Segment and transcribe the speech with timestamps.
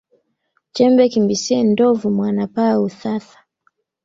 [0.73, 3.43] Chembe kimbisie ndovu mwana paa huthathaa